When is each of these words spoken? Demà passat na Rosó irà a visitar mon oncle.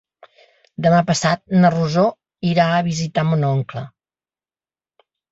Demà 0.83 1.01
passat 1.09 1.41
na 1.65 1.69
Rosó 1.75 2.05
irà 2.51 2.65
a 2.77 2.79
visitar 2.87 3.25
mon 3.27 3.45
oncle. 3.51 3.83